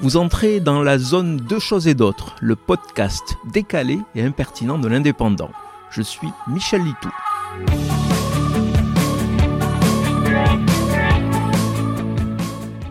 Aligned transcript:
Vous 0.00 0.16
entrez 0.16 0.58
dans 0.58 0.82
la 0.82 0.98
zone 0.98 1.36
Deux 1.36 1.60
choses 1.60 1.86
et 1.86 1.94
d'autres, 1.94 2.34
le 2.40 2.56
podcast 2.56 3.36
décalé 3.52 3.98
et 4.16 4.22
impertinent 4.22 4.78
de 4.78 4.88
l'indépendant. 4.88 5.50
Je 5.90 6.02
suis 6.02 6.28
Michel 6.48 6.82
Litou. 6.82 7.10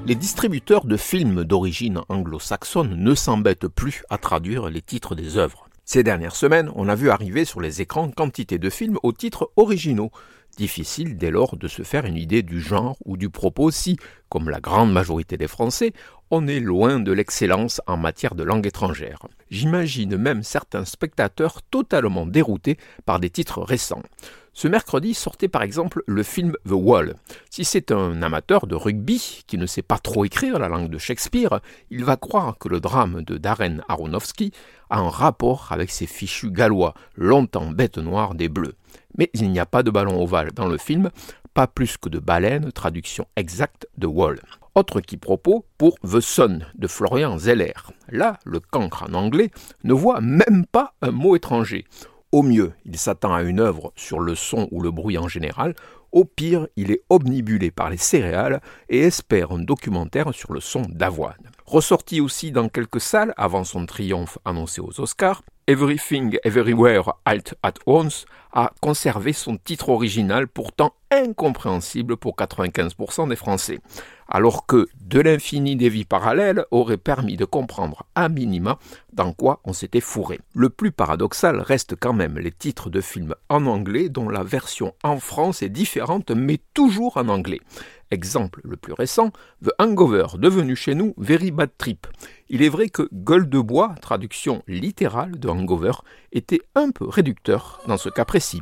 Les 0.07 0.15
distributeurs 0.15 0.85
de 0.85 0.95
films 0.95 1.43
d'origine 1.43 2.01
anglo-saxonne 2.07 2.95
ne 2.95 3.15
s'embêtent 3.15 3.67
plus 3.67 4.03
à 4.09 4.17
traduire 4.17 4.69
les 4.69 4.81
titres 4.81 5.13
des 5.13 5.37
œuvres. 5.37 5.67
Ces 5.85 6.01
dernières 6.01 6.35
semaines, 6.35 6.71
on 6.75 6.87
a 6.87 6.95
vu 6.95 7.09
arriver 7.09 7.43
sur 7.43 7.59
les 7.59 7.81
écrans 7.81 8.09
quantité 8.09 8.57
de 8.57 8.69
films 8.69 8.97
aux 9.03 9.11
titres 9.11 9.51
originaux. 9.57 10.11
Difficile 10.55 11.17
dès 11.17 11.29
lors 11.29 11.57
de 11.57 11.67
se 11.67 11.83
faire 11.83 12.05
une 12.05 12.15
idée 12.15 12.41
du 12.41 12.61
genre 12.61 12.95
ou 13.03 13.17
du 13.17 13.29
propos 13.29 13.69
si, 13.69 13.97
comme 14.29 14.49
la 14.49 14.61
grande 14.61 14.93
majorité 14.93 15.35
des 15.35 15.47
Français, 15.47 15.91
on 16.31 16.47
est 16.47 16.61
loin 16.61 16.99
de 16.99 17.11
l'excellence 17.11 17.81
en 17.85 17.97
matière 17.97 18.33
de 18.33 18.43
langue 18.43 18.65
étrangère. 18.65 19.19
J'imagine 19.51 20.15
même 20.15 20.43
certains 20.43 20.85
spectateurs 20.85 21.61
totalement 21.63 22.25
déroutés 22.25 22.77
par 23.05 23.19
des 23.19 23.29
titres 23.29 23.61
récents. 23.61 24.03
Ce 24.55 24.67
mercredi 24.67 25.15
sortait 25.15 25.47
par 25.47 25.63
exemple 25.63 26.03
le 26.05 26.21
film 26.21 26.53
The 26.67 26.73
Wall. 26.73 27.15
Si 27.49 27.65
c'est 27.65 27.91
un 27.91 28.21
amateur 28.21 28.67
de 28.67 28.75
rugby 28.75 29.43
qui 29.47 29.57
ne 29.57 29.65
sait 29.65 29.81
pas 29.81 29.97
trop 29.97 30.25
écrire 30.25 30.59
la 30.59 30.69
langue 30.69 30.89
de 30.89 30.99
Shakespeare, 30.99 31.59
il 31.89 32.05
va 32.05 32.17
croire 32.17 32.57
que 32.59 32.69
le 32.69 32.79
drame 32.79 33.23
de 33.23 33.37
Darren 33.37 33.81
Aronofsky 33.89 34.51
a 34.91 34.99
un 34.99 35.09
rapport 35.09 35.69
avec 35.71 35.89
ces 35.89 36.05
fichus 36.05 36.51
gallois, 36.51 36.93
longtemps 37.15 37.71
bêtes 37.71 37.97
noires 37.97 38.35
des 38.35 38.47
Bleus. 38.47 38.75
Mais 39.17 39.31
il 39.33 39.51
n'y 39.51 39.59
a 39.59 39.65
pas 39.65 39.81
de 39.81 39.89
ballon 39.89 40.21
ovale 40.21 40.51
dans 40.51 40.67
le 40.67 40.77
film, 40.77 41.09
pas 41.55 41.65
plus 41.65 41.97
que 41.97 42.09
de 42.09 42.19
baleine, 42.19 42.71
traduction 42.71 43.27
exacte 43.35 43.87
de 43.97 44.05
Wall. 44.05 44.39
Autre 44.75 45.01
quiproquo 45.01 45.65
pour 45.77 45.99
The 45.99 46.19
Sun 46.19 46.65
de 46.75 46.87
Florian 46.87 47.37
Zeller. 47.37 47.73
Là, 48.09 48.39
le 48.43 48.59
cancre 48.59 49.03
en 49.03 49.13
anglais 49.13 49.51
ne 49.83 49.93
voit 49.93 50.19
même 50.19 50.65
pas 50.65 50.93
un 51.01 51.11
mot 51.11 51.35
étranger. 51.35 51.85
Au 52.33 52.41
mieux, 52.41 52.73
il 52.83 52.97
s'attend 52.97 53.31
à 53.31 53.43
une 53.43 53.59
œuvre 53.59 53.93
sur 53.95 54.19
le 54.19 54.33
son 54.33 54.67
ou 54.71 54.81
le 54.81 54.89
bruit 54.89 55.19
en 55.19 55.27
général, 55.27 55.75
au 56.11 56.25
pire, 56.25 56.67
il 56.75 56.89
est 56.89 57.03
omnibulé 57.11 57.69
par 57.69 57.91
les 57.91 57.97
céréales 57.97 58.59
et 58.89 59.01
espère 59.01 59.51
un 59.51 59.59
documentaire 59.59 60.33
sur 60.33 60.51
le 60.51 60.59
son 60.59 60.81
d'avoine. 60.89 61.51
Ressorti 61.67 62.21
aussi 62.21 62.51
dans 62.51 62.69
quelques 62.69 63.01
salles 63.01 63.35
avant 63.37 63.63
son 63.63 63.85
triomphe 63.85 64.39
annoncé 64.45 64.81
aux 64.81 64.99
Oscars, 64.99 65.43
Everything 65.67 66.39
Everywhere 66.43 67.13
Alt 67.25 67.53
at 67.61 67.75
Once 67.85 68.25
a 68.51 68.71
conservé 68.81 69.31
son 69.31 69.57
titre 69.57 69.89
original 69.89 70.47
pourtant 70.47 70.95
incompréhensible 71.13 72.17
pour 72.17 72.35
95% 72.35 73.29
des 73.29 73.35
Français, 73.35 73.79
alors 74.27 74.65
que 74.65 74.87
De 74.99 75.19
l'infini 75.19 75.75
des 75.75 75.89
vies 75.89 76.05
parallèles 76.05 76.65
aurait 76.71 76.97
permis 76.97 77.37
de 77.37 77.45
comprendre 77.45 78.07
à 78.15 78.29
minima 78.29 78.79
dans 79.11 79.31
quoi 79.31 79.59
on 79.63 79.73
s'était 79.73 79.99
fourré. 79.99 80.39
Le 80.55 80.69
plus 80.69 80.91
paradoxal 80.91 81.59
reste 81.59 81.95
quand 81.99 82.13
même 82.13 82.39
les 82.39 82.51
titres 82.51 82.89
de 82.89 82.99
films 82.99 83.35
en 83.49 83.67
anglais 83.67 84.09
dont 84.09 84.29
la 84.29 84.41
version 84.41 84.95
en 85.03 85.19
France 85.19 85.61
est 85.61 85.69
différente 85.69 86.31
mais 86.31 86.59
toujours 86.73 87.17
en 87.17 87.27
anglais. 87.27 87.61
Exemple 88.09 88.61
le 88.63 88.75
plus 88.75 88.93
récent, 88.93 89.31
The 89.63 89.71
Hangover, 89.77 90.37
devenu 90.37 90.75
chez 90.75 90.95
nous 90.95 91.13
Very 91.17 91.51
Bad 91.51 91.71
Trip. 91.77 92.07
Il 92.49 92.63
est 92.63 92.69
vrai 92.69 92.89
que 92.89 93.07
Gueule 93.11 93.49
de 93.49 93.59
bois, 93.59 93.95
traduction 94.01 94.63
littérale 94.67 95.39
de 95.39 95.49
Hangover, 95.49 95.93
était 96.31 96.61
un 96.75 96.91
peu 96.91 97.07
réducteur 97.07 97.81
dans 97.87 97.97
ce 97.97 98.09
cas 98.09 98.25
précis. 98.25 98.61